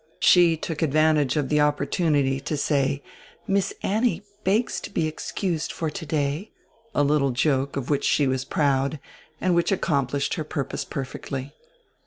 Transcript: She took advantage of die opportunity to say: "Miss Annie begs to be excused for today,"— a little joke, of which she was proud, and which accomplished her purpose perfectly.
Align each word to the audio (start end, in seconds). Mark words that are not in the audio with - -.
She 0.19 0.57
took 0.57 0.81
advantage 0.81 1.37
of 1.37 1.49
die 1.49 1.59
opportunity 1.59 2.39
to 2.39 2.57
say: 2.57 3.03
"Miss 3.45 3.71
Annie 3.83 4.23
begs 4.43 4.79
to 4.81 4.89
be 4.89 5.05
excused 5.07 5.71
for 5.71 5.91
today,"— 5.91 6.49
a 6.95 7.03
little 7.03 7.29
joke, 7.29 7.75
of 7.77 7.91
which 7.91 8.03
she 8.03 8.25
was 8.25 8.43
proud, 8.43 8.99
and 9.39 9.53
which 9.53 9.71
accomplished 9.71 10.33
her 10.33 10.43
purpose 10.43 10.85
perfectly. 10.85 11.53